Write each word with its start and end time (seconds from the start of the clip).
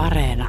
Areena. 0.00 0.48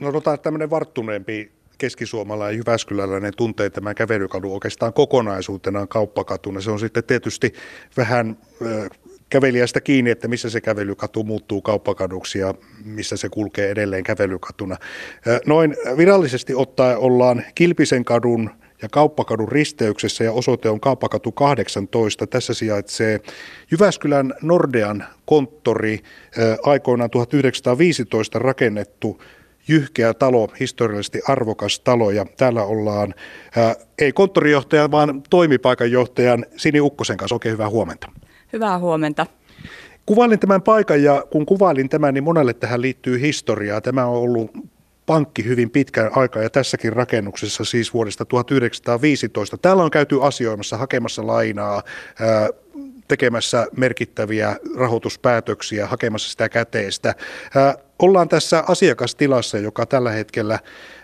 No 0.00 0.12
tota, 0.12 0.36
tämmöinen 0.36 0.70
varttuneempi 0.70 1.52
keskisuomalainen 1.78 2.54
ja 2.54 2.58
Jyväskyläläinen 2.58 3.32
tuntee 3.36 3.70
tämän 3.70 3.94
kävelykadun 3.94 4.52
oikeastaan 4.52 4.92
kokonaisuutenaan 4.92 5.88
kauppakatuna. 5.88 6.60
Se 6.60 6.70
on 6.70 6.80
sitten 6.80 7.04
tietysti 7.04 7.52
vähän 7.96 8.38
kävelijästä 9.28 9.80
kiinni, 9.80 10.10
että 10.10 10.28
missä 10.28 10.50
se 10.50 10.60
kävelykatu 10.60 11.24
muuttuu 11.24 11.62
kauppakaduksi 11.62 12.38
ja 12.38 12.54
missä 12.84 13.16
se 13.16 13.28
kulkee 13.28 13.70
edelleen 13.70 14.04
kävelykatuna. 14.04 14.76
Noin 15.46 15.76
virallisesti 15.96 16.54
ottaen 16.54 16.98
ollaan 16.98 17.42
Kilpisen 17.54 18.04
kadun 18.04 18.50
ja 18.82 18.88
Kauppakadun 18.88 19.48
risteyksessä 19.48 20.24
ja 20.24 20.32
osoite 20.32 20.68
on 20.68 20.80
Kauppakatu 20.80 21.32
18. 21.32 22.26
Tässä 22.26 22.54
sijaitsee 22.54 23.20
Jyväskylän 23.70 24.34
Nordean 24.42 25.04
konttori, 25.26 26.00
aikoinaan 26.62 27.10
1915 27.10 28.38
rakennettu 28.38 29.22
jyhkeä 29.68 30.14
talo, 30.14 30.48
historiallisesti 30.60 31.20
arvokas 31.28 31.80
talo 31.80 32.10
ja 32.10 32.26
täällä 32.36 32.62
ollaan 32.64 33.14
ää, 33.56 33.74
ei 33.98 34.12
konttorijohtajan, 34.12 34.90
vaan 34.90 35.22
toimipaikanjohtajan 35.30 36.46
Sini 36.56 36.80
Ukkosen 36.80 37.16
kanssa. 37.16 37.34
Oikein 37.34 37.52
hyvää 37.52 37.70
huomenta. 37.70 38.08
Hyvää 38.52 38.78
huomenta. 38.78 39.26
Kuvailin 40.06 40.38
tämän 40.38 40.62
paikan 40.62 41.02
ja 41.02 41.24
kun 41.30 41.46
kuvailin 41.46 41.88
tämän, 41.88 42.14
niin 42.14 42.24
monelle 42.24 42.54
tähän 42.54 42.82
liittyy 42.82 43.20
historiaa. 43.20 43.80
Tämä 43.80 44.06
on 44.06 44.16
ollut 44.16 44.50
pankki 45.06 45.44
hyvin 45.44 45.70
pitkän 45.70 46.10
aikaa 46.16 46.42
ja 46.42 46.50
tässäkin 46.50 46.92
rakennuksessa 46.92 47.64
siis 47.64 47.94
vuodesta 47.94 48.24
1915. 48.24 49.58
Täällä 49.58 49.82
on 49.82 49.90
käyty 49.90 50.22
asioimassa, 50.22 50.76
hakemassa 50.76 51.26
lainaa, 51.26 51.82
tekemässä 53.08 53.66
merkittäviä 53.76 54.56
rahoituspäätöksiä, 54.76 55.86
hakemassa 55.86 56.30
sitä 56.30 56.48
käteistä. 56.48 57.14
Ollaan 57.98 58.28
tässä 58.28 58.64
asiakastilassa, 58.68 59.58
joka 59.58 59.86
tällä 59.86 60.10
hetkellä 60.10 60.58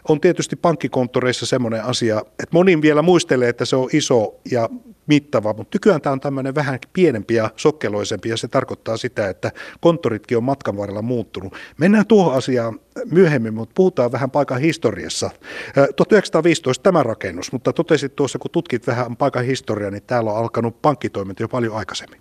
on 0.09 0.21
tietysti 0.21 0.57
pankkikonttoreissa 0.57 1.47
semmoinen 1.47 1.85
asia, 1.85 2.19
että 2.19 2.49
moni 2.53 2.83
vielä 2.83 3.03
muistelee, 3.03 3.49
että 3.49 3.65
se 3.65 3.77
on 3.77 3.89
iso 3.93 4.41
ja 4.51 4.69
mittava, 5.07 5.55
mutta 5.55 5.77
nykyään 5.77 6.01
tämä 6.01 6.13
on 6.13 6.21
tämmöinen 6.21 6.55
vähän 6.55 6.79
pienempi 6.93 7.35
ja 7.35 7.51
sokkeloisempi 7.57 8.29
ja 8.29 8.37
se 8.37 8.49
tarkoittaa 8.49 8.97
sitä, 8.97 9.29
että 9.29 9.51
konttoritkin 9.81 10.37
on 10.37 10.45
matkan 10.45 10.77
varrella 10.77 11.03
muuttunut. 11.03 11.55
Mennään 11.79 12.07
tuohon 12.07 12.35
asiaan 12.35 12.81
myöhemmin, 13.11 13.55
mutta 13.55 13.73
puhutaan 13.75 14.13
vähän 14.13 14.31
paikan 14.31 14.61
historiassa. 14.61 15.31
1915 15.97 16.83
tämä 16.83 17.03
rakennus, 17.03 17.53
mutta 17.53 17.73
totesit 17.73 18.17
tuossa, 18.17 18.39
kun 18.39 18.51
tutkit 18.51 18.87
vähän 18.87 19.17
paikan 19.17 19.45
historiaa, 19.45 19.91
niin 19.91 20.03
täällä 20.03 20.33
on 20.33 20.39
alkanut 20.39 20.83
pankkitoiminta 20.83 21.43
jo 21.43 21.49
paljon 21.49 21.77
aikaisemmin. 21.77 22.21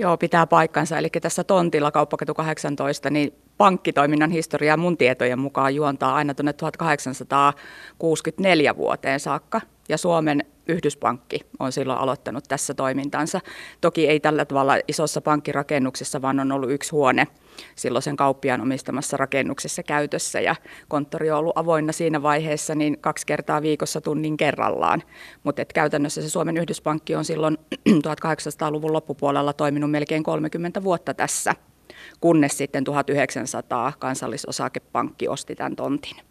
Joo, 0.00 0.16
pitää 0.16 0.46
paikkansa. 0.46 0.98
Eli 0.98 1.08
tässä 1.20 1.44
tontilla 1.44 1.90
kauppakatu 1.90 2.34
18, 2.34 3.10
niin 3.10 3.32
pankkitoiminnan 3.56 4.30
historiaa 4.30 4.76
mun 4.76 4.96
tietojen 4.96 5.38
mukaan 5.38 5.74
juontaa 5.74 6.14
aina 6.14 6.34
tuonne 6.34 6.52
1864 6.52 8.76
vuoteen 8.76 9.20
saakka. 9.20 9.60
Ja 9.88 9.98
Suomen 9.98 10.44
Yhdyspankki 10.70 11.40
on 11.58 11.72
silloin 11.72 11.98
aloittanut 11.98 12.44
tässä 12.48 12.74
toimintansa. 12.74 13.40
Toki 13.80 14.08
ei 14.08 14.20
tällä 14.20 14.44
tavalla 14.44 14.78
isossa 14.88 15.20
pankkirakennuksessa, 15.20 16.22
vaan 16.22 16.40
on 16.40 16.52
ollut 16.52 16.70
yksi 16.70 16.90
huone 16.90 17.26
silloin 17.76 18.02
sen 18.02 18.16
kauppiaan 18.16 18.60
omistamassa 18.60 19.16
rakennuksessa 19.16 19.82
käytössä 19.82 20.40
ja 20.40 20.56
konttori 20.88 21.30
on 21.30 21.38
ollut 21.38 21.58
avoinna 21.58 21.92
siinä 21.92 22.22
vaiheessa 22.22 22.74
niin 22.74 22.98
kaksi 23.00 23.26
kertaa 23.26 23.62
viikossa 23.62 24.00
tunnin 24.00 24.36
kerrallaan. 24.36 25.02
Mutta 25.44 25.64
käytännössä 25.74 26.22
se 26.22 26.30
Suomen 26.30 26.56
Yhdyspankki 26.56 27.14
on 27.14 27.24
silloin 27.24 27.58
1800-luvun 28.06 28.92
loppupuolella 28.92 29.52
toiminut 29.52 29.90
melkein 29.90 30.22
30 30.22 30.82
vuotta 30.82 31.14
tässä, 31.14 31.54
kunnes 32.20 32.58
sitten 32.58 32.84
1900 32.84 33.92
kansallisosakepankki 33.98 35.28
osti 35.28 35.54
tämän 35.54 35.76
tontin. 35.76 36.29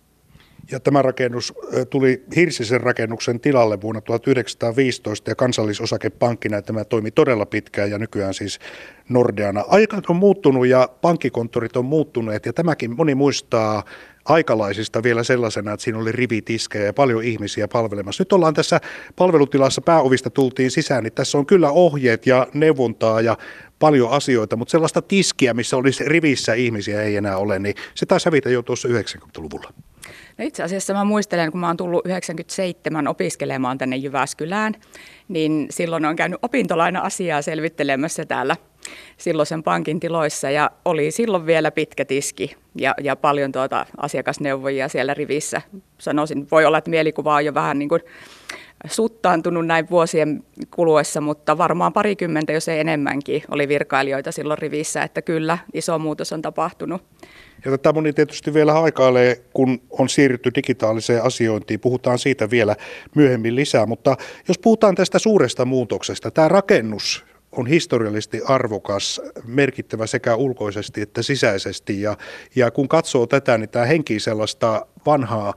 Ja 0.71 0.79
tämä 0.79 1.01
rakennus 1.01 1.53
tuli 1.89 2.23
Hirsisen 2.35 2.81
rakennuksen 2.81 3.39
tilalle 3.39 3.81
vuonna 3.81 4.02
1915 4.02 5.31
ja 5.31 5.35
kansallisosakepankkina 5.35 6.61
tämä 6.61 6.85
toimi 6.85 7.11
todella 7.11 7.45
pitkään 7.45 7.91
ja 7.91 7.97
nykyään 7.97 8.33
siis 8.33 8.59
Nordeana. 9.09 9.65
Aikat 9.67 10.05
on 10.09 10.15
muuttunut 10.15 10.67
ja 10.67 10.89
pankkikonttorit 11.02 11.77
on 11.77 11.85
muuttuneet 11.85 12.45
ja 12.45 12.53
tämäkin 12.53 12.95
moni 12.95 13.15
muistaa 13.15 13.83
aikalaisista 14.25 15.03
vielä 15.03 15.23
sellaisena, 15.23 15.73
että 15.73 15.83
siinä 15.83 15.99
oli 15.99 16.11
rivitiskejä 16.11 16.85
ja 16.85 16.93
paljon 16.93 17.23
ihmisiä 17.23 17.67
palvelemassa. 17.67 18.21
Nyt 18.21 18.33
ollaan 18.33 18.53
tässä 18.53 18.81
palvelutilassa, 19.15 19.81
pääovista 19.81 20.29
tultiin 20.29 20.71
sisään, 20.71 21.03
niin 21.03 21.13
tässä 21.13 21.37
on 21.37 21.45
kyllä 21.45 21.71
ohjeet 21.71 22.27
ja 22.27 22.47
neuvontaa 22.53 23.21
ja 23.21 23.37
paljon 23.79 24.11
asioita, 24.11 24.55
mutta 24.55 24.71
sellaista 24.71 25.02
tiskiä, 25.02 25.53
missä 25.53 25.77
olisi 25.77 26.03
rivissä 26.03 26.53
ihmisiä 26.53 27.02
ei 27.02 27.15
enää 27.15 27.37
ole, 27.37 27.59
niin 27.59 27.75
se 27.95 28.05
taisi 28.05 28.25
hävitä 28.25 28.49
jo 28.49 28.61
tuossa 28.61 28.87
90-luvulla. 28.87 29.73
No 30.37 30.45
itse 30.45 30.64
asiassa 30.64 30.93
mä 30.93 31.03
muistelen, 31.03 31.52
kun 31.52 31.59
mä 31.59 31.67
oon 31.67 31.77
tullut 31.77 32.05
97 32.05 33.08
opiskelemaan 33.08 33.77
tänne 33.77 33.95
Jyväskylään, 33.95 34.73
niin 35.27 35.67
silloin 35.70 36.05
on 36.05 36.15
käynyt 36.15 36.39
opintolaina-asiaa 36.42 37.42
selvittelemässä 37.42 38.25
täällä 38.25 38.55
silloisen 39.17 39.64
pankin 39.64 40.00
tiloissa 40.00 40.50
ja 40.50 40.72
oli 40.86 41.11
silloin 41.11 41.45
vielä 41.45 41.72
pitkä 41.72 42.05
tiski 42.05 42.55
ja, 42.76 42.95
ja 43.02 43.16
paljon 43.16 43.52
tuota 43.52 43.86
asiakasneuvojia 43.98 44.88
siellä 44.88 45.14
rivissä. 45.14 45.61
Sanoisin, 45.98 46.48
voi 46.52 46.66
olla, 46.66 46.77
että 46.77 46.89
mielikuva 46.89 47.36
on 47.36 47.45
jo 47.45 47.54
vähän 47.54 47.80
niin 47.80 47.89
kuin 47.89 48.02
suttaantunut 48.88 49.66
näin 49.66 49.89
vuosien 49.89 50.44
kuluessa, 50.72 51.22
mutta 51.22 51.58
varmaan 51.58 51.94
parikymmentä, 51.94 52.54
jos 52.54 52.67
ei 52.67 52.80
enemmänkin, 52.80 53.44
oli 53.52 53.67
virkailijoita 53.67 54.32
silloin 54.32 54.58
rivissä, 54.58 55.04
että 55.04 55.21
kyllä 55.21 55.58
iso 55.73 56.00
muutos 56.00 56.33
on 56.33 56.42
tapahtunut. 56.42 57.02
Ja 57.66 57.71
tätä 57.71 57.94
moni 57.94 58.14
tietysti 58.14 58.54
vielä 58.54 58.82
aikailee, 58.82 59.42
kun 59.54 59.82
on 59.89 60.10
siirrytty 60.10 60.52
digitaaliseen 60.56 61.23
asiointiin. 61.23 61.80
Puhutaan 61.80 62.20
siitä 62.20 62.50
vielä 62.50 62.76
myöhemmin 63.16 63.56
lisää, 63.56 63.86
mutta 63.86 64.17
jos 64.48 64.60
puhutaan 64.60 64.95
tästä 64.95 65.20
suuresta 65.20 65.66
muutoksesta, 65.66 66.32
tämä 66.32 66.48
rakennus 66.48 67.26
on 67.52 67.67
historiallisesti 67.67 68.42
arvokas, 68.45 69.21
merkittävä 69.45 70.08
sekä 70.08 70.36
ulkoisesti 70.36 71.02
että 71.02 71.21
sisäisesti. 71.21 72.02
Ja, 72.02 72.17
ja 72.55 72.71
kun 72.71 72.87
katsoo 72.87 73.27
tätä, 73.27 73.58
niin 73.58 73.70
tämä 73.70 73.86
henkii 73.86 74.20
sellaista 74.20 74.86
vanhaa 75.05 75.54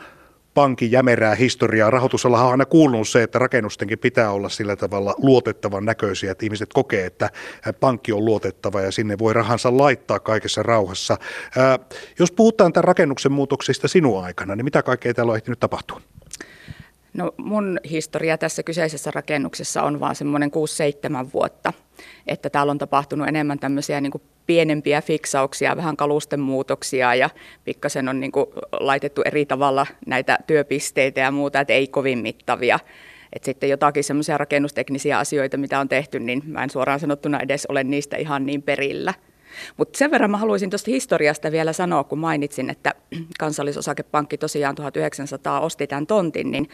pankin 0.54 0.92
jämerää 0.92 1.34
historiaa. 1.34 1.90
Rahoitusalahan 1.90 2.46
on 2.46 2.52
aina 2.52 2.64
kuulunut 2.64 3.08
se, 3.08 3.22
että 3.22 3.38
rakennustenkin 3.38 3.98
pitää 3.98 4.30
olla 4.30 4.48
sillä 4.48 4.76
tavalla 4.76 5.14
luotettavan 5.18 5.84
näköisiä, 5.84 6.32
että 6.32 6.46
ihmiset 6.46 6.72
kokee, 6.72 7.06
että 7.06 7.30
pankki 7.80 8.12
on 8.12 8.24
luotettava 8.24 8.80
ja 8.80 8.92
sinne 8.92 9.18
voi 9.18 9.32
rahansa 9.32 9.76
laittaa 9.76 10.20
kaikessa 10.20 10.62
rauhassa. 10.62 11.16
Ää, 11.56 11.78
jos 12.18 12.32
puhutaan 12.32 12.72
tämän 12.72 12.84
rakennuksen 12.84 13.32
muutoksista 13.32 13.88
sinun 13.88 14.24
aikana, 14.24 14.56
niin 14.56 14.64
mitä 14.64 14.82
kaikkea 14.82 15.14
täällä 15.14 15.30
on 15.30 15.36
ehtinyt 15.36 15.60
tapahtua? 15.60 16.00
No 17.14 17.32
mun 17.36 17.80
historia 17.90 18.38
tässä 18.38 18.62
kyseisessä 18.62 19.10
rakennuksessa 19.14 19.82
on 19.82 20.00
vaan 20.00 20.14
semmoinen 20.14 20.50
6-7 21.24 21.26
vuotta, 21.32 21.72
että 22.26 22.50
täällä 22.50 22.70
on 22.70 22.78
tapahtunut 22.78 23.28
enemmän 23.28 23.58
tämmöisiä 23.58 24.00
niin 24.00 24.10
kuin 24.10 24.22
pienempiä 24.46 25.02
fiksauksia, 25.02 25.76
vähän 25.76 25.96
kalusten 25.96 26.40
muutoksia 26.40 27.14
ja 27.14 27.30
pikkasen 27.64 28.08
on 28.08 28.20
niin 28.20 28.32
kuin 28.32 28.46
laitettu 28.80 29.22
eri 29.24 29.46
tavalla 29.46 29.86
näitä 30.06 30.38
työpisteitä 30.46 31.20
ja 31.20 31.30
muuta, 31.30 31.60
että 31.60 31.72
ei 31.72 31.86
kovin 31.86 32.18
mittavia. 32.18 32.78
Et 33.32 33.44
sitten 33.44 33.68
jotakin 33.68 34.04
semmoisia 34.04 34.38
rakennusteknisiä 34.38 35.18
asioita, 35.18 35.56
mitä 35.56 35.80
on 35.80 35.88
tehty, 35.88 36.20
niin 36.20 36.42
mä 36.46 36.62
en 36.62 36.70
suoraan 36.70 37.00
sanottuna 37.00 37.40
edes 37.40 37.66
ole 37.66 37.84
niistä 37.84 38.16
ihan 38.16 38.46
niin 38.46 38.62
perillä. 38.62 39.14
Mutta 39.76 39.98
sen 39.98 40.10
verran 40.10 40.30
mä 40.30 40.36
haluaisin 40.36 40.70
tuosta 40.70 40.90
historiasta 40.90 41.52
vielä 41.52 41.72
sanoa, 41.72 42.04
kun 42.04 42.18
mainitsin, 42.18 42.70
että 42.70 42.94
kansallisosakepankki 43.38 44.38
tosiaan 44.38 44.74
1900 44.74 45.60
osti 45.60 45.86
tämän 45.86 46.06
tontin, 46.06 46.50
niin 46.50 46.68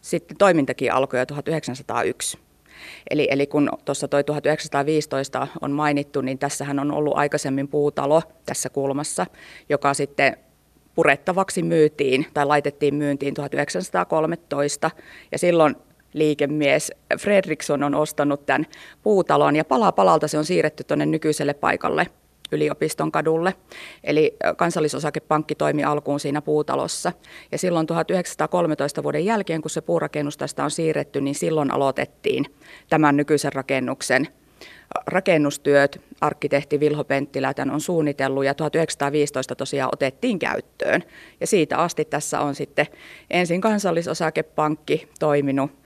sitten 0.00 0.36
toimintakin 0.36 0.92
alkoi 0.92 1.20
jo 1.20 1.26
1901. 1.26 2.38
Eli, 3.10 3.28
eli 3.30 3.46
kun 3.46 3.68
tuossa 3.84 4.08
toi 4.08 4.24
1915 4.24 5.48
on 5.60 5.72
mainittu, 5.72 6.20
niin 6.20 6.38
tässähän 6.38 6.78
on 6.78 6.92
ollut 6.92 7.16
aikaisemmin 7.16 7.68
puutalo 7.68 8.22
tässä 8.46 8.68
kulmassa, 8.68 9.26
joka 9.68 9.94
sitten 9.94 10.36
purettavaksi 10.94 11.62
myytiin 11.62 12.26
tai 12.34 12.46
laitettiin 12.46 12.94
myyntiin 12.94 13.34
1913 13.34 14.90
ja 15.32 15.38
silloin 15.38 15.76
liikemies 16.14 16.92
Fredriksson 17.20 17.82
on 17.82 17.94
ostanut 17.94 18.46
tämän 18.46 18.66
puutalon 19.02 19.56
ja 19.56 19.64
pala 19.64 19.92
palalta 19.92 20.28
se 20.28 20.38
on 20.38 20.44
siirretty 20.44 20.84
tuonne 20.84 21.06
nykyiselle 21.06 21.54
paikalle 21.54 22.06
yliopiston 22.52 23.12
kadulle. 23.12 23.54
Eli 24.04 24.36
kansallisosakepankki 24.56 25.54
toimi 25.54 25.84
alkuun 25.84 26.20
siinä 26.20 26.42
puutalossa. 26.42 27.12
Ja 27.52 27.58
silloin 27.58 27.86
1913 27.86 29.02
vuoden 29.02 29.24
jälkeen, 29.24 29.62
kun 29.62 29.70
se 29.70 29.80
puurakennus 29.80 30.36
tästä 30.36 30.64
on 30.64 30.70
siirretty, 30.70 31.20
niin 31.20 31.34
silloin 31.34 31.70
aloitettiin 31.70 32.44
tämän 32.88 33.16
nykyisen 33.16 33.52
rakennuksen 33.52 34.28
rakennustyöt. 35.06 36.00
Arkkitehti 36.20 36.80
Vilho 36.80 37.04
Penttilä 37.04 37.54
tämän 37.54 37.74
on 37.74 37.80
suunnitellut 37.80 38.44
ja 38.44 38.54
1915 38.54 39.54
tosiaan 39.54 39.90
otettiin 39.92 40.38
käyttöön. 40.38 41.02
Ja 41.40 41.46
siitä 41.46 41.78
asti 41.78 42.04
tässä 42.04 42.40
on 42.40 42.54
sitten 42.54 42.86
ensin 43.30 43.60
kansallisosakepankki 43.60 45.08
toiminut 45.20 45.83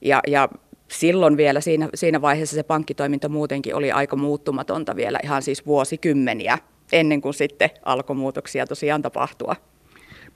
ja, 0.00 0.20
ja 0.26 0.48
silloin 0.88 1.36
vielä 1.36 1.60
siinä, 1.60 1.88
siinä 1.94 2.20
vaiheessa 2.20 2.56
se 2.56 2.62
pankkitoiminta 2.62 3.28
muutenkin 3.28 3.74
oli 3.74 3.92
aika 3.92 4.16
muuttumatonta 4.16 4.96
vielä 4.96 5.18
ihan 5.22 5.42
siis 5.42 5.66
vuosikymmeniä. 5.66 6.58
ennen 6.92 7.20
kuin 7.20 7.34
sitten 7.34 7.70
alkoi 7.84 8.16
muutoksia 8.16 8.66
tosiaan 8.66 9.02
tapahtua. 9.02 9.56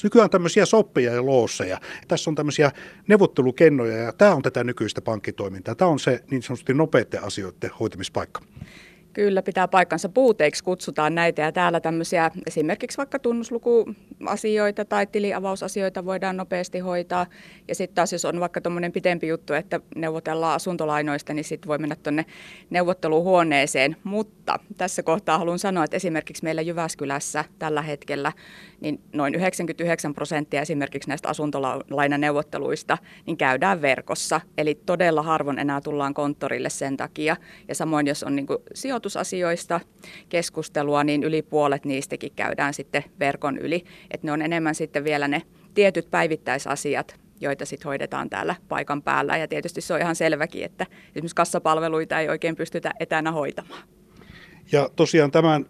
Nykyään 0.03 0.25
on 0.25 0.31
tämmöisiä 0.31 0.67
soppeja 0.67 1.15
ja 1.15 1.27
loosseja. 1.27 1.81
Tässä 2.09 2.31
on 2.31 2.35
tämmöisiä 2.35 2.71
neuvottelukennoja 3.09 3.97
ja 3.97 4.13
tämä 4.13 4.35
on 4.35 4.43
tätä 4.43 4.65
nykyistä 4.65 5.01
pankkitoimintaa. 5.01 5.75
Tämä 5.75 5.91
on 5.91 5.99
se 5.99 6.25
niin 6.31 6.43
sanotusti 6.43 6.75
nopeiden 6.75 7.23
asioiden 7.23 7.71
hoitamispaikka. 7.81 8.41
Kyllä, 9.15 9.43
pitää 9.43 9.69
paikkansa 9.69 10.09
puuteiksi, 10.09 10.65
kutsutaan 10.65 11.15
näitä 11.15 11.43
ja 11.43 11.53
täällä 11.53 11.81
tämmöisiä 11.81 12.31
esimerkiksi 12.47 12.99
vaikka 12.99 13.19
tunnuslukuasioita 13.19 14.85
tai 14.85 15.07
tiliavausasioita 15.07 16.05
voidaan 16.05 16.37
nopeasti 16.37 16.79
hoitaa. 16.79 17.27
Ja 17.69 17.75
sitten 17.75 17.95
taas 17.95 18.13
jos 18.13 18.25
on 18.25 18.41
vaikka 18.41 18.61
tuommoinen 18.61 18.93
pitempi 18.93 19.29
juttu, 19.29 19.53
että 19.53 19.81
neuvotellaan 19.97 20.55
asuntolainoista, 20.55 21.35
niin 21.35 21.45
sitten 21.45 21.69
voi 21.69 21.79
mennä 21.79 21.97
tuonne 21.97 22.25
neuvotteluhuoneeseen. 22.71 23.97
Mutta 24.05 24.59
tässä 24.77 25.03
kohtaa 25.03 25.39
haluan 25.39 25.59
sanoa, 25.59 25.85
että 25.85 25.97
esimerkiksi 25.97 26.45
meillä 26.45 26.63
Jyväskylässä 26.63 27.45
tällä 27.59 27.83
hetkellä 27.83 28.33
niin 28.85 29.01
noin 29.13 29.35
99 29.35 30.15
prosenttia 30.15 30.61
esimerkiksi 30.61 31.09
näistä 31.09 31.29
asuntolainaneuvotteluista 31.29 32.99
niin 33.27 33.37
käydään 33.37 33.83
verkossa. 33.83 34.41
Eli 34.59 34.75
todella 34.87 35.23
harvoin 35.23 35.59
enää 35.59 35.81
tullaan 35.81 36.15
konttorille 36.15 36.71
sen 36.71 36.97
takia. 36.97 37.37
Ja 37.69 37.75
samoin 37.75 38.07
jos 38.07 38.23
on 38.23 38.37
niin 38.37 38.47
sijoitusasioista 38.75 39.81
keskustelua, 40.29 41.05
niin 41.05 41.25
yli 41.25 41.43
puolet 41.43 41.85
niistäkin 41.85 42.33
käydään 42.37 42.75
sitten 42.75 43.05
verkon 43.21 43.59
yli. 43.59 43.85
Että 44.11 44.27
ne 44.27 44.33
on 44.33 44.43
enemmän 44.43 44.75
sitten 44.75 45.05
vielä 45.05 45.29
ne 45.29 45.43
tietyt 45.75 46.11
päivittäisasiat, 46.11 47.21
joita 47.41 47.67
sitten 47.67 47.89
hoidetaan 47.89 48.31
täällä 48.31 48.55
paikan 48.69 49.03
päällä. 49.03 49.37
Ja 49.37 49.49
tietysti 49.49 49.81
se 49.81 49.95
on 49.95 50.01
ihan 50.01 50.17
selväkin, 50.17 50.65
että 50.65 50.87
esimerkiksi 51.09 51.37
kassapalveluita 51.37 52.21
ei 52.21 52.29
oikein 52.29 52.57
pystytä 52.57 52.93
etänä 53.01 53.33
hoitamaan. 53.33 53.94
Ja 54.73 54.91
tosiaan 54.97 55.31
tämän 55.31 55.65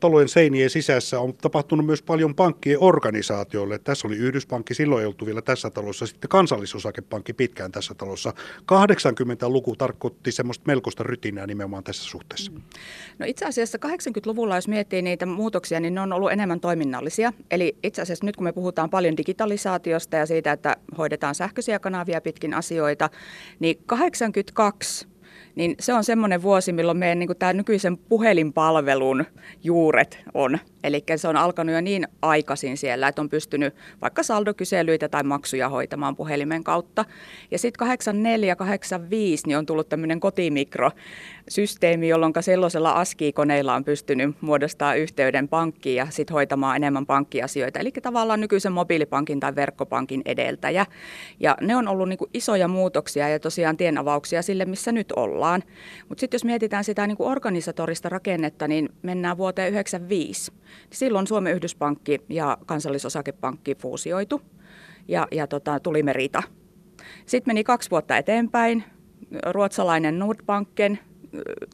talojen 0.00 0.28
seinien 0.28 0.70
sisässä 0.70 1.20
on 1.20 1.34
tapahtunut 1.34 1.86
myös 1.86 2.02
paljon 2.02 2.34
pankkien 2.34 2.78
organisaatioille. 2.80 3.78
Tässä 3.78 4.08
oli 4.08 4.16
Yhdyspankki, 4.16 4.74
silloin 4.74 5.00
ei 5.00 5.06
oltu 5.06 5.26
vielä 5.26 5.42
tässä 5.42 5.70
talossa, 5.70 6.06
sitten 6.06 6.28
kansallisosakepankki 6.28 7.32
pitkään 7.32 7.72
tässä 7.72 7.94
talossa. 7.94 8.32
80-luku 8.72 9.76
tarkoitti 9.76 10.32
semmoista 10.32 10.64
melkoista 10.66 11.02
rytinää 11.02 11.46
nimenomaan 11.46 11.84
tässä 11.84 12.04
suhteessa. 12.04 12.52
No 13.18 13.26
itse 13.26 13.46
asiassa 13.46 13.78
80-luvulla, 13.86 14.56
jos 14.56 14.68
miettii 14.68 15.02
niitä 15.02 15.26
muutoksia, 15.26 15.80
niin 15.80 15.94
ne 15.94 16.00
on 16.00 16.12
ollut 16.12 16.32
enemmän 16.32 16.60
toiminnallisia. 16.60 17.32
Eli 17.50 17.76
itse 17.82 18.02
asiassa 18.02 18.26
nyt 18.26 18.36
kun 18.36 18.44
me 18.44 18.52
puhutaan 18.52 18.90
paljon 18.90 19.16
digitalisaatiosta 19.16 20.16
ja 20.16 20.26
siitä, 20.26 20.52
että 20.52 20.76
hoidetaan 20.98 21.34
sähköisiä 21.34 21.78
kanavia 21.78 22.20
pitkin 22.20 22.54
asioita, 22.54 23.10
niin 23.60 23.78
82 23.86 25.06
niin 25.58 25.74
se 25.80 25.94
on 25.94 26.04
semmoinen 26.04 26.42
vuosi, 26.42 26.72
milloin 26.72 26.98
meidän 26.98 27.18
niin 27.18 27.38
tämä 27.38 27.52
nykyisen 27.52 27.96
puhelinpalvelun 27.96 29.24
juuret 29.64 30.18
on. 30.34 30.58
Eli 30.84 31.04
se 31.16 31.28
on 31.28 31.36
alkanut 31.36 31.74
jo 31.74 31.80
niin 31.80 32.08
aikaisin 32.22 32.76
siellä, 32.76 33.08
että 33.08 33.22
on 33.22 33.28
pystynyt 33.28 33.74
vaikka 34.02 34.22
saldokyselyitä 34.22 35.08
tai 35.08 35.22
maksuja 35.22 35.68
hoitamaan 35.68 36.16
puhelimen 36.16 36.64
kautta. 36.64 37.04
Ja 37.50 37.58
sitten 37.58 37.88
84-85 37.88 37.90
niin 39.46 39.58
on 39.58 39.66
tullut 39.66 39.88
tämmöinen 39.88 40.20
kotimikrosysteemi, 40.20 42.08
jolloin 42.08 42.32
sellaisella 42.40 42.92
ASCII-koneilla 42.92 43.74
on 43.74 43.84
pystynyt 43.84 44.36
muodostaa 44.40 44.94
yhteyden 44.94 45.48
pankkiin 45.48 45.96
ja 45.96 46.06
sitten 46.10 46.34
hoitamaan 46.34 46.76
enemmän 46.76 47.06
pankkiasioita. 47.06 47.78
Eli 47.78 47.90
tavallaan 47.90 48.40
nykyisen 48.40 48.72
mobiilipankin 48.72 49.40
tai 49.40 49.54
verkkopankin 49.54 50.22
edeltäjä. 50.24 50.86
Ja 51.40 51.56
ne 51.60 51.76
on 51.76 51.88
ollut 51.88 52.08
niin 52.08 52.18
isoja 52.34 52.68
muutoksia 52.68 53.28
ja 53.28 53.40
tosiaan 53.40 53.76
tienavauksia 53.76 54.42
sille, 54.42 54.64
missä 54.64 54.92
nyt 54.92 55.12
ollaan. 55.16 55.47
Mutta 56.08 56.20
sitten 56.20 56.36
jos 56.36 56.44
mietitään 56.44 56.84
sitä 56.84 57.06
niin 57.06 57.16
organisatorista 57.18 58.08
rakennetta, 58.08 58.68
niin 58.68 58.88
mennään 59.02 59.36
vuoteen 59.36 59.72
1995. 59.72 60.52
Silloin 60.92 61.26
Suomen 61.26 61.54
Yhdyspankki 61.54 62.18
ja 62.28 62.58
kansallisosakepankki 62.66 63.74
fuusioitu 63.74 64.42
ja, 65.08 65.28
ja 65.30 65.46
tota, 65.46 65.80
tuli 65.80 66.02
Merita. 66.02 66.42
Sitten 67.26 67.50
meni 67.50 67.64
kaksi 67.64 67.90
vuotta 67.90 68.16
eteenpäin. 68.16 68.84
Ruotsalainen 69.50 70.18
Nordbanken 70.18 70.98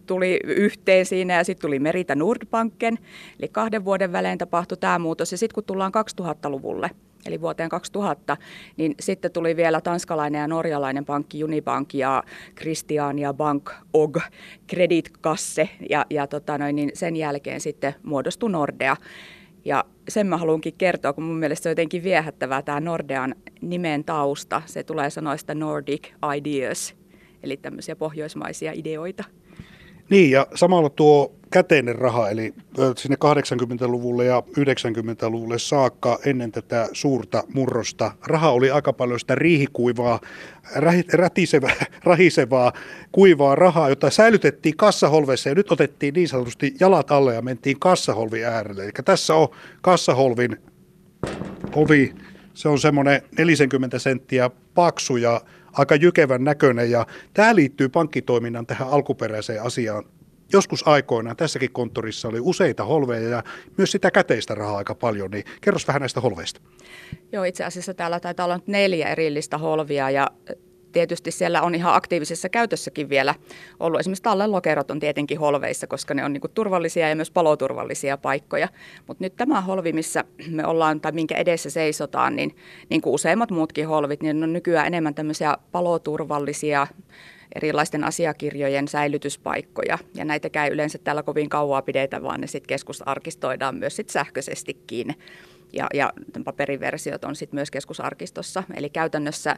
tuli 0.06 0.40
yhteen 0.44 1.06
siinä 1.06 1.34
ja 1.34 1.44
sitten 1.44 1.62
tuli 1.68 1.78
Merita 1.78 2.14
Nordbanken. 2.14 2.98
Eli 3.40 3.48
kahden 3.48 3.84
vuoden 3.84 4.12
välein 4.12 4.38
tapahtui 4.38 4.78
tämä 4.78 4.98
muutos. 4.98 5.32
Ja 5.32 5.38
sitten 5.38 5.54
kun 5.54 5.64
tullaan 5.64 5.92
2000-luvulle, 6.20 6.90
eli 7.26 7.40
vuoteen 7.40 7.68
2000, 7.68 8.36
niin 8.76 8.94
sitten 9.00 9.32
tuli 9.32 9.56
vielä 9.56 9.80
tanskalainen 9.80 10.38
ja 10.40 10.48
norjalainen 10.48 11.04
pankki 11.04 11.44
Unibank 11.44 11.94
ja 11.94 12.22
Christiania 12.56 13.34
Bank 13.34 13.70
OG 13.92 14.16
Kreditkasse 14.66 15.68
ja, 15.90 16.06
ja 16.10 16.26
tota 16.26 16.58
noin, 16.58 16.76
niin 16.76 16.90
sen 16.94 17.16
jälkeen 17.16 17.60
sitten 17.60 17.94
muodostui 18.02 18.50
Nordea. 18.50 18.96
Ja 19.64 19.84
sen 20.08 20.26
mä 20.26 20.36
haluankin 20.36 20.74
kertoa, 20.78 21.12
kun 21.12 21.24
mun 21.24 21.36
mielestä 21.36 21.62
se 21.62 21.68
on 21.68 21.70
jotenkin 21.70 22.02
viehättävää 22.02 22.62
tämä 22.62 22.80
Nordean 22.80 23.34
nimen 23.60 24.04
tausta. 24.04 24.62
Se 24.66 24.82
tulee 24.82 25.10
sanoista 25.10 25.54
Nordic 25.54 26.08
Ideas, 26.36 26.94
eli 27.42 27.56
tämmöisiä 27.56 27.96
pohjoismaisia 27.96 28.72
ideoita. 28.74 29.24
Niin, 30.10 30.30
ja 30.30 30.46
samalla 30.54 30.90
tuo 30.90 31.34
käteinen 31.54 31.94
raha, 31.94 32.30
eli 32.30 32.54
sinne 32.96 33.16
80-luvulle 33.24 34.24
ja 34.24 34.42
90-luvulle 34.60 35.58
saakka 35.58 36.18
ennen 36.26 36.52
tätä 36.52 36.88
suurta 36.92 37.44
murrosta, 37.54 38.12
raha 38.26 38.50
oli 38.50 38.70
aika 38.70 38.92
paljon 38.92 39.20
sitä 39.20 39.34
riihikuivaa, 39.34 40.20
rätisevää, 41.12 41.86
rahisevaa, 42.04 42.72
kuivaa 43.12 43.54
rahaa, 43.54 43.88
jota 43.88 44.10
säilytettiin 44.10 44.76
kassaholveissa 44.76 45.48
ja 45.48 45.54
nyt 45.54 45.72
otettiin 45.72 46.14
niin 46.14 46.28
sanotusti 46.28 46.74
jalat 46.80 47.10
alle 47.10 47.34
ja 47.34 47.42
mentiin 47.42 47.80
kassaholvi 47.80 48.44
äärelle. 48.44 48.82
Eli 48.82 48.92
tässä 49.04 49.34
on 49.34 49.48
kassaholvin 49.80 50.56
ovi, 51.74 52.14
se 52.54 52.68
on 52.68 52.78
semmoinen 52.78 53.22
40 53.38 53.98
senttiä 53.98 54.50
paksu 54.74 55.16
ja 55.16 55.40
aika 55.74 55.94
jykevän 55.94 56.44
näköinen 56.44 56.90
ja 56.90 57.06
tämä 57.34 57.54
liittyy 57.54 57.88
pankkitoiminnan 57.88 58.66
tähän 58.66 58.88
alkuperäiseen 58.88 59.62
asiaan. 59.62 60.04
Joskus 60.52 60.88
aikoinaan 60.88 61.36
tässäkin 61.36 61.72
konttorissa 61.72 62.28
oli 62.28 62.40
useita 62.40 62.84
holveja 62.84 63.28
ja 63.28 63.42
myös 63.78 63.92
sitä 63.92 64.10
käteistä 64.10 64.54
rahaa 64.54 64.76
aika 64.76 64.94
paljon, 64.94 65.30
niin 65.30 65.44
kerros 65.60 65.88
vähän 65.88 66.00
näistä 66.00 66.20
holveista. 66.20 66.60
Joo, 67.32 67.44
itse 67.44 67.64
asiassa 67.64 67.94
täällä 67.94 68.20
taitaa 68.20 68.46
olla 68.46 68.60
neljä 68.66 69.08
erillistä 69.08 69.58
holvia 69.58 70.10
ja 70.10 70.30
tietysti 70.94 71.30
siellä 71.30 71.62
on 71.62 71.74
ihan 71.74 71.94
aktiivisessa 71.94 72.48
käytössäkin 72.48 73.08
vielä 73.08 73.34
ollut. 73.80 74.00
Esimerkiksi 74.00 74.22
tallenlokerot 74.22 74.90
on 74.90 75.00
tietenkin 75.00 75.38
holveissa, 75.38 75.86
koska 75.86 76.14
ne 76.14 76.24
on 76.24 76.32
niin 76.32 76.42
turvallisia 76.54 77.08
ja 77.08 77.16
myös 77.16 77.30
paloturvallisia 77.30 78.16
paikkoja. 78.16 78.68
Mutta 79.06 79.24
nyt 79.24 79.36
tämä 79.36 79.60
holvi, 79.60 79.92
missä 79.92 80.24
me 80.48 80.66
ollaan 80.66 81.00
tai 81.00 81.12
minkä 81.12 81.36
edessä 81.36 81.70
seisotaan, 81.70 82.36
niin, 82.36 82.56
niin 82.90 83.00
kuin 83.00 83.14
useimmat 83.14 83.50
muutkin 83.50 83.88
holvit, 83.88 84.22
niin 84.22 84.42
on 84.42 84.52
nykyään 84.52 84.86
enemmän 84.86 85.14
tämmöisiä 85.14 85.56
paloturvallisia 85.72 86.86
erilaisten 87.54 88.04
asiakirjojen 88.04 88.88
säilytyspaikkoja. 88.88 89.98
Ja 90.14 90.24
näitä 90.24 90.50
käy 90.50 90.72
yleensä 90.72 90.98
täällä 90.98 91.22
kovin 91.22 91.48
kauaa 91.48 91.82
pidetä, 91.82 92.22
vaan 92.22 92.40
ne 92.40 92.46
sitten 92.46 92.68
keskusarkistoidaan 92.68 93.76
myös 93.76 93.96
sit 93.96 94.08
sähköisestikin. 94.08 95.14
Ja, 95.72 95.86
ja 95.94 96.12
paperiversiot 96.44 97.24
on 97.24 97.36
sitten 97.36 97.56
myös 97.56 97.70
keskusarkistossa. 97.70 98.62
Eli 98.76 98.90
käytännössä 98.90 99.56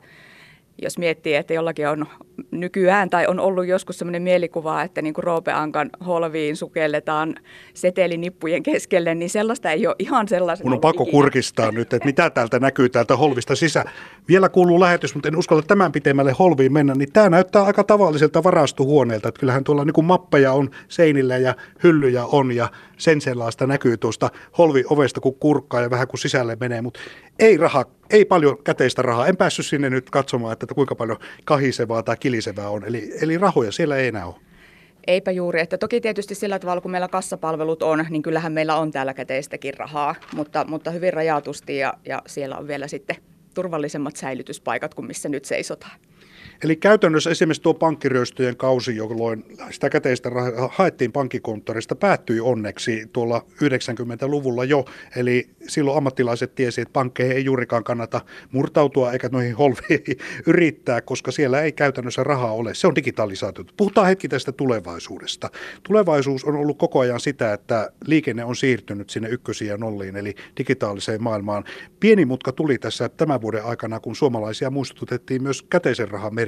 jos 0.82 0.98
miettii, 0.98 1.34
että 1.34 1.54
jollakin 1.54 1.88
on 1.88 2.06
nykyään 2.50 3.10
tai 3.10 3.26
on 3.26 3.40
ollut 3.40 3.66
joskus 3.66 3.98
sellainen 3.98 4.22
mielikuva, 4.22 4.82
että 4.82 5.02
niin 5.02 5.14
kuin 5.14 5.24
Roope 5.24 5.52
Ankan 5.52 5.90
holviin 6.06 6.56
sukelletaan 6.56 7.34
setelinippujen 7.74 8.62
keskelle, 8.62 9.14
niin 9.14 9.30
sellaista 9.30 9.70
ei 9.70 9.86
ole 9.86 9.96
ihan 9.98 10.28
sellaista. 10.28 10.64
Mun 10.64 10.72
on 10.72 10.80
pakko 10.80 11.02
ikinä. 11.02 11.12
kurkistaa 11.12 11.72
nyt, 11.72 11.92
että 11.92 12.06
mitä 12.06 12.30
täältä 12.30 12.58
näkyy 12.58 12.88
täältä 12.88 13.16
holvista 13.16 13.56
sisä. 13.56 13.84
Vielä 14.28 14.48
kuuluu 14.48 14.80
lähetys, 14.80 15.14
mutta 15.14 15.28
en 15.28 15.36
uskalla 15.36 15.62
tämän 15.62 15.92
pitemmälle 15.92 16.32
holviin 16.32 16.72
mennä, 16.72 16.94
niin 16.94 17.12
tämä 17.12 17.28
näyttää 17.28 17.62
aika 17.62 17.84
tavalliselta 17.84 18.44
varastohuoneelta. 18.44 19.28
Että 19.28 19.40
kyllähän 19.40 19.64
tuolla 19.64 19.84
niin 19.84 19.94
kuin 19.94 20.04
mappeja 20.04 20.52
on 20.52 20.70
seinillä 20.88 21.36
ja 21.36 21.54
hyllyjä 21.82 22.24
on 22.24 22.52
ja 22.52 22.68
sen 22.96 23.20
sellaista 23.20 23.66
näkyy 23.66 23.96
tuosta 23.96 24.30
holvi-ovesta, 24.58 25.20
kun 25.20 25.34
kurkkaa 25.34 25.80
ja 25.80 25.90
vähän 25.90 26.08
kun 26.08 26.18
sisälle 26.18 26.56
menee, 26.60 26.82
mutta 26.82 27.00
ei 27.38 27.56
raha, 27.56 27.84
ei 28.10 28.24
paljon 28.24 28.62
käteistä 28.64 29.02
rahaa. 29.02 29.26
En 29.26 29.36
päässyt 29.36 29.66
sinne 29.66 29.90
nyt 29.90 30.10
katsomaan, 30.10 30.52
että 30.52 30.66
kuinka 30.74 30.94
paljon 30.94 31.18
kahisevaa 31.44 32.02
tai 32.02 32.16
kilisevää 32.20 32.68
on. 32.68 32.84
Eli, 32.84 33.12
eli 33.20 33.38
rahoja 33.38 33.72
siellä 33.72 33.96
ei 33.96 34.08
enää 34.08 34.26
ole. 34.26 34.34
Eipä 35.06 35.30
juuri, 35.30 35.60
että 35.60 35.78
toki 35.78 36.00
tietysti 36.00 36.34
sillä 36.34 36.58
tavalla, 36.58 36.80
kun 36.80 36.90
meillä 36.90 37.08
kassapalvelut 37.08 37.82
on, 37.82 38.06
niin 38.10 38.22
kyllähän 38.22 38.52
meillä 38.52 38.76
on 38.76 38.90
täällä 38.90 39.14
käteistäkin 39.14 39.74
rahaa, 39.74 40.14
mutta, 40.34 40.64
mutta 40.68 40.90
hyvin 40.90 41.12
rajatusti 41.12 41.76
ja, 41.76 41.94
ja 42.04 42.22
siellä 42.26 42.56
on 42.56 42.68
vielä 42.68 42.88
sitten 42.88 43.16
turvallisemmat 43.54 44.16
säilytyspaikat 44.16 44.94
kuin 44.94 45.06
missä 45.06 45.28
nyt 45.28 45.44
seisotaan. 45.44 45.98
Eli 46.64 46.76
käytännössä 46.76 47.30
esimerkiksi 47.30 47.62
tuo 47.62 47.74
pankkiryöstöjen 47.74 48.56
kausi, 48.56 48.96
jolloin 48.96 49.44
sitä 49.70 49.90
käteistä 49.90 50.30
haettiin 50.70 51.12
pankkikonttorista, 51.12 51.94
päättyi 51.94 52.40
onneksi 52.40 53.06
tuolla 53.12 53.44
90-luvulla 53.64 54.64
jo. 54.64 54.84
Eli 55.16 55.48
silloin 55.68 55.96
ammattilaiset 55.96 56.54
tiesi, 56.54 56.80
että 56.80 56.92
pankkeihin 56.92 57.36
ei 57.36 57.44
juurikaan 57.44 57.84
kannata 57.84 58.20
murtautua 58.52 59.12
eikä 59.12 59.28
noihin 59.32 59.56
holveihin 59.56 60.18
yrittää, 60.46 61.00
koska 61.00 61.32
siellä 61.32 61.62
ei 61.62 61.72
käytännössä 61.72 62.24
rahaa 62.24 62.52
ole. 62.52 62.74
Se 62.74 62.86
on 62.86 62.94
digitalisaatio. 62.94 63.64
Puhutaan 63.76 64.06
hetki 64.06 64.28
tästä 64.28 64.52
tulevaisuudesta. 64.52 65.50
Tulevaisuus 65.82 66.44
on 66.44 66.56
ollut 66.56 66.78
koko 66.78 67.00
ajan 67.00 67.20
sitä, 67.20 67.52
että 67.52 67.90
liikenne 68.06 68.44
on 68.44 68.56
siirtynyt 68.56 69.10
sinne 69.10 69.28
ykkösiin 69.28 69.68
ja 69.68 69.76
nolliin, 69.76 70.16
eli 70.16 70.34
digitaaliseen 70.58 71.22
maailmaan. 71.22 71.64
Pieni 72.00 72.24
mutka 72.24 72.52
tuli 72.52 72.78
tässä 72.78 73.08
tämän 73.08 73.40
vuoden 73.40 73.64
aikana, 73.64 74.00
kun 74.00 74.16
suomalaisia 74.16 74.70
muistutettiin 74.70 75.42
myös 75.42 75.62
käteisen 75.62 76.08
rahan 76.08 76.34
merkityksestä. 76.34 76.45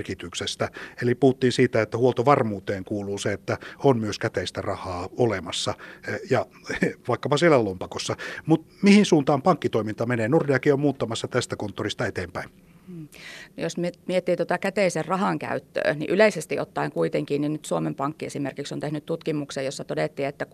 Eli 1.02 1.14
puhuttiin 1.14 1.52
siitä, 1.52 1.83
että 1.83 1.99
huoltovarmuuteen 1.99 2.85
kuuluu 2.85 3.19
se, 3.19 3.33
että 3.33 3.59
on 3.85 3.99
myös 3.99 4.19
käteistä 4.19 4.62
rahaa 4.62 5.09
olemassa 5.17 5.75
eh, 6.09 6.21
ja 6.31 6.47
vaikkapa 7.09 7.37
siellä 7.37 7.64
lompakossa. 7.64 8.17
Mutta 8.47 8.75
mihin 8.83 9.07
suuntaan 9.07 9.43
pankkitoiminta 9.43 10.07
menee? 10.07 10.28
Nordeakin 10.28 10.73
on 10.73 10.81
muuttamassa 10.81 11.28
tästä 11.28 11.57
konttorista 11.57 12.07
eteenpäin. 12.07 12.50
Hmm. 12.88 13.09
Jos 13.57 13.76
miettii 14.07 14.37
tuota 14.37 14.59
käteisen 14.59 15.05
rahan 15.05 15.38
käyttöä, 15.38 15.95
niin 15.95 16.11
yleisesti 16.11 16.59
ottaen 16.59 16.93
kuitenkin, 16.93 17.40
niin 17.40 17.52
nyt 17.52 17.64
Suomen 17.64 17.95
Pankki 17.95 18.26
esimerkiksi 18.26 18.75
on 18.75 18.81
tehnyt 18.81 19.07
tutkimuksen, 19.07 19.64
jossa 19.64 19.85
todettiin, 19.85 20.28
että 20.28 20.47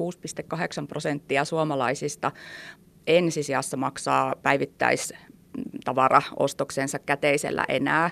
6,8 0.81 0.87
prosenttia 0.87 1.45
suomalaisista 1.45 2.33
ensisijassa 3.07 3.77
maksaa 3.77 4.35
päivittäis 4.43 5.15
tavaraostoksensa 5.85 6.99
käteisellä 6.99 7.65
enää. 7.69 8.11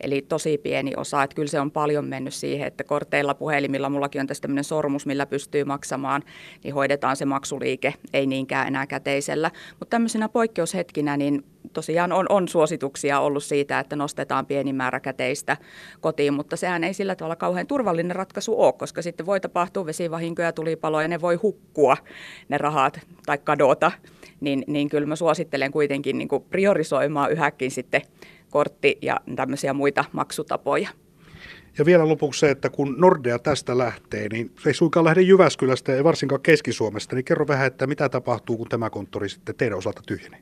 Eli 0.00 0.22
tosi 0.28 0.58
pieni 0.58 0.92
osa, 0.96 1.22
että 1.22 1.34
kyllä 1.36 1.48
se 1.48 1.60
on 1.60 1.70
paljon 1.70 2.04
mennyt 2.04 2.34
siihen, 2.34 2.66
että 2.66 2.84
korteilla, 2.84 3.34
puhelimilla, 3.34 3.88
mullakin 3.88 4.20
on 4.20 4.26
tässä 4.26 4.40
tämmöinen 4.40 4.64
sormus, 4.64 5.06
millä 5.06 5.26
pystyy 5.26 5.64
maksamaan, 5.64 6.22
niin 6.64 6.74
hoidetaan 6.74 7.16
se 7.16 7.24
maksuliike, 7.24 7.94
ei 8.12 8.26
niinkään 8.26 8.66
enää 8.66 8.86
käteisellä. 8.86 9.50
Mutta 9.78 9.90
tämmöisenä 9.90 10.28
poikkeushetkinä, 10.28 11.16
niin 11.16 11.44
tosiaan 11.72 12.12
on, 12.12 12.26
on 12.28 12.48
suosituksia 12.48 13.20
ollut 13.20 13.44
siitä, 13.44 13.78
että 13.78 13.96
nostetaan 13.96 14.46
pieni 14.46 14.72
määrä 14.72 15.00
käteistä 15.00 15.56
kotiin, 16.00 16.34
mutta 16.34 16.56
sehän 16.56 16.84
ei 16.84 16.94
sillä 16.94 17.16
tavalla 17.16 17.36
kauhean 17.36 17.66
turvallinen 17.66 18.16
ratkaisu 18.16 18.60
ole, 18.60 18.72
koska 18.72 19.02
sitten 19.02 19.26
voi 19.26 19.40
tapahtua 19.40 19.86
vesivahinkoja, 19.86 20.52
tulipaloja, 20.52 21.08
ne 21.08 21.20
voi 21.20 21.34
hukkua 21.34 21.96
ne 22.48 22.58
rahat 22.58 23.00
tai 23.26 23.38
kadota, 23.38 23.92
niin, 24.40 24.64
niin 24.66 24.88
kyllä 24.88 25.06
mä 25.06 25.16
suosittelen 25.16 25.72
kuitenkin 25.72 26.18
niin 26.18 26.28
kuin 26.28 26.44
priorisoimaan 26.50 27.32
yhäkin 27.32 27.70
sitten 27.70 28.02
kortti- 28.50 28.98
ja 29.02 29.20
tämmöisiä 29.36 29.72
muita 29.72 30.04
maksutapoja. 30.12 30.88
Ja 31.78 31.84
vielä 31.84 32.08
lopuksi 32.08 32.40
se, 32.40 32.50
että 32.50 32.70
kun 32.70 32.94
Nordea 32.98 33.38
tästä 33.38 33.78
lähtee, 33.78 34.28
niin 34.28 34.50
se 34.62 34.70
ei 34.70 34.74
suinkaan 34.74 35.04
lähde 35.04 35.22
Jyväskylästä 35.22 35.92
ja 35.92 36.04
varsinkaan 36.04 36.40
Keski-Suomesta, 36.40 37.16
niin 37.16 37.24
kerro 37.24 37.48
vähän, 37.48 37.66
että 37.66 37.86
mitä 37.86 38.08
tapahtuu, 38.08 38.56
kun 38.56 38.68
tämä 38.68 38.90
konttori 38.90 39.28
sitten 39.28 39.54
teidän 39.54 39.78
osalta 39.78 40.02
tyhjenee. 40.06 40.40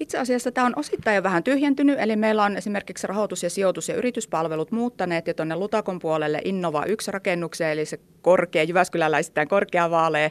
Itse 0.00 0.18
asiassa 0.18 0.52
tämä 0.52 0.66
on 0.66 0.72
osittain 0.76 1.16
jo 1.16 1.22
vähän 1.22 1.42
tyhjentynyt, 1.42 1.98
eli 1.98 2.16
meillä 2.16 2.42
on 2.44 2.56
esimerkiksi 2.56 3.06
rahoitus- 3.06 3.42
ja 3.42 3.50
sijoitus- 3.50 3.88
ja 3.88 3.94
yrityspalvelut 3.94 4.72
muuttaneet 4.72 5.26
jo 5.26 5.34
tuonne 5.34 5.56
Lutakon 5.56 5.98
puolelle 5.98 6.40
Innova 6.44 6.84
1 6.84 7.10
rakennukseen, 7.10 7.72
eli 7.72 7.86
se 7.86 8.00
korkea, 8.22 8.62
Jyväskyläläisittäin 8.62 9.48
korkea 9.48 9.90
vaalea 9.90 10.30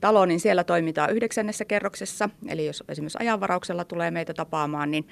talo, 0.00 0.26
niin 0.26 0.40
siellä 0.40 0.64
toimitaan 0.64 1.10
yhdeksännessä 1.10 1.64
kerroksessa, 1.64 2.30
eli 2.48 2.66
jos 2.66 2.84
esimerkiksi 2.88 3.18
ajanvarauksella 3.20 3.84
tulee 3.84 4.10
meitä 4.10 4.34
tapaamaan, 4.34 4.90
niin 4.90 5.08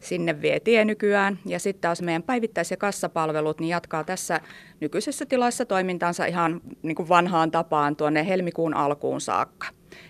sinne 0.00 0.42
vie 0.42 0.60
tie 0.60 0.84
nykyään. 0.84 1.38
Ja 1.46 1.58
sitten 1.58 1.80
taas 1.80 2.02
meidän 2.02 2.22
päivittäis- 2.22 2.70
ja 2.70 2.76
kassapalvelut 2.76 3.60
niin 3.60 3.68
jatkaa 3.68 4.04
tässä 4.04 4.40
nykyisessä 4.80 5.26
tilassa 5.26 5.64
toimintansa 5.64 6.26
ihan 6.26 6.60
niin 6.82 6.96
kuin 6.96 7.08
vanhaan 7.08 7.50
tapaan 7.50 7.96
tuonne 7.96 8.26
helmikuun 8.26 8.74
alkuun 8.74 9.20
saakka. 9.20 9.66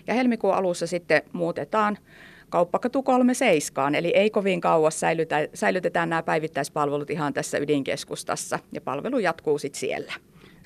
Ja 0.07 0.13
helmikuun 0.13 0.53
alussa 0.55 0.87
sitten 0.87 1.21
muutetaan 1.33 1.97
kauppakatu 2.49 3.03
37, 3.03 3.95
eli 3.95 4.07
ei 4.07 4.29
kovin 4.29 4.61
kauas 4.61 4.99
säilytä, 4.99 5.47
säilytetään 5.53 6.09
nämä 6.09 6.23
päivittäispalvelut 6.23 7.09
ihan 7.09 7.33
tässä 7.33 7.57
ydinkeskustassa 7.57 8.59
ja 8.71 8.81
palvelu 8.81 9.19
jatkuu 9.19 9.57
sitten 9.57 9.79
siellä. 9.79 10.13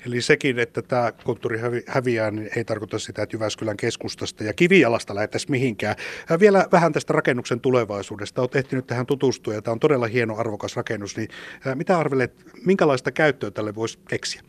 Eli 0.06 0.20
sekin, 0.20 0.58
että 0.58 0.82
tämä 0.82 1.12
konttori 1.24 1.60
häviää, 1.86 2.30
niin 2.30 2.50
ei 2.56 2.64
tarkoita 2.64 2.98
sitä, 2.98 3.22
että 3.22 3.36
Jyväskylän 3.36 3.76
keskustasta 3.76 4.44
ja 4.44 4.52
Kivijalasta 4.52 5.14
lähdettäisiin 5.14 5.50
mihinkään. 5.50 5.96
Vielä 6.40 6.66
vähän 6.72 6.92
tästä 6.92 7.12
rakennuksen 7.12 7.60
tulevaisuudesta. 7.60 8.40
Olet 8.40 8.56
ehtinyt 8.56 8.86
tähän 8.86 9.06
tutustua 9.06 9.54
ja 9.54 9.62
tämä 9.62 9.72
on 9.72 9.80
todella 9.80 10.06
hieno, 10.06 10.36
arvokas 10.36 10.76
rakennus. 10.76 11.16
Niin 11.16 11.28
mitä 11.74 11.98
arvelet, 11.98 12.32
minkälaista 12.64 13.12
käyttöä 13.12 13.50
tälle 13.50 13.74
voisi 13.74 13.98
keksiä? 14.08 14.42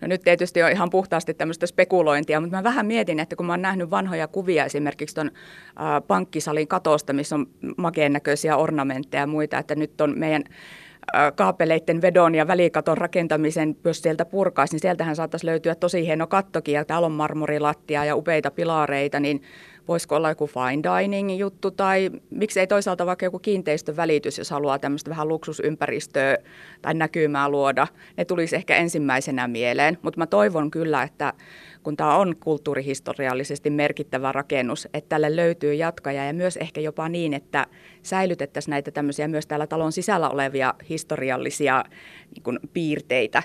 No 0.00 0.08
nyt 0.08 0.22
tietysti 0.22 0.62
on 0.62 0.70
ihan 0.70 0.90
puhtaasti 0.90 1.34
tämmöistä 1.34 1.66
spekulointia, 1.66 2.40
mutta 2.40 2.56
mä 2.56 2.64
vähän 2.64 2.86
mietin, 2.86 3.20
että 3.20 3.36
kun 3.36 3.46
mä 3.46 3.52
oon 3.52 3.62
nähnyt 3.62 3.90
vanhoja 3.90 4.28
kuvia 4.28 4.64
esimerkiksi 4.64 5.14
tuon 5.14 5.30
pankkisalin 6.06 6.68
katosta, 6.68 7.12
missä 7.12 7.34
on 7.34 7.46
makeen 7.76 8.12
näköisiä 8.12 8.56
ornamentteja 8.56 9.22
ja 9.22 9.26
muita, 9.26 9.58
että 9.58 9.74
nyt 9.74 10.00
on 10.00 10.18
meidän 10.18 10.44
kaapeleiden 11.34 12.02
vedon 12.02 12.34
ja 12.34 12.46
välikaton 12.46 12.98
rakentamisen, 12.98 13.76
jos 13.84 14.02
sieltä 14.02 14.24
purkaisi, 14.24 14.74
niin 14.74 14.80
sieltähän 14.80 15.16
saattaisi 15.16 15.46
löytyä 15.46 15.74
tosi 15.74 16.06
hieno 16.06 16.26
kattokin 16.26 16.74
ja 16.74 16.84
täällä 16.84 17.06
on 17.06 17.12
marmorilattia 17.12 18.04
ja 18.04 18.16
upeita 18.16 18.50
pilareita, 18.50 19.20
niin 19.20 19.42
voisiko 19.88 20.16
olla 20.16 20.28
joku 20.28 20.46
fine 20.46 20.82
dining 20.82 21.38
juttu 21.38 21.70
tai 21.70 22.10
miksei 22.30 22.66
toisaalta 22.66 23.06
vaikka 23.06 23.26
joku 23.26 23.38
kiinteistön 23.38 23.96
välitys, 23.96 24.38
jos 24.38 24.50
haluaa 24.50 24.78
tämmöistä 24.78 25.10
vähän 25.10 25.28
luksusympäristöä 25.28 26.36
tai 26.82 26.94
näkymää 26.94 27.48
luoda. 27.48 27.86
Ne 28.16 28.24
tulisi 28.24 28.56
ehkä 28.56 28.76
ensimmäisenä 28.76 29.48
mieleen, 29.48 29.98
mutta 30.02 30.18
mä 30.18 30.26
toivon 30.26 30.70
kyllä, 30.70 31.02
että 31.02 31.32
kun 31.82 31.96
tämä 31.96 32.16
on 32.16 32.36
kulttuurihistoriallisesti 32.36 33.70
merkittävä 33.70 34.32
rakennus, 34.32 34.88
että 34.94 35.08
tälle 35.08 35.36
löytyy 35.36 35.74
jatkaja 35.74 36.24
ja 36.24 36.32
myös 36.32 36.56
ehkä 36.56 36.80
jopa 36.80 37.08
niin, 37.08 37.34
että 37.34 37.66
säilytettäisiin 38.02 38.70
näitä 38.70 38.90
tämmöisiä 38.90 39.28
myös 39.28 39.46
täällä 39.46 39.66
talon 39.66 39.92
sisällä 39.92 40.30
olevia 40.30 40.74
historiallisia 40.88 41.84
niin 42.34 42.42
kuin, 42.42 42.58
piirteitä 42.72 43.42